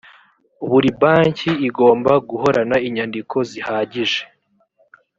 buri 0.69 0.89
banki 1.01 1.51
igomba 1.67 2.11
guhorana 2.29 2.75
inyandiko 2.87 3.35
zihagije 3.49 4.21